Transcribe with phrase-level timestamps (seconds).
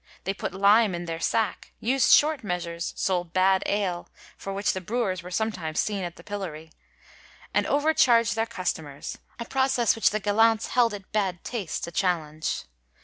[0.23, 4.81] They put lime in their sack, used short measures, sold bad ale (for which the
[4.81, 6.71] brewers were sometimes seen at the pillory)
[7.53, 11.91] and overcharged their customers— a process which the gal lants held it bad taste to
[11.91, 12.63] challenge.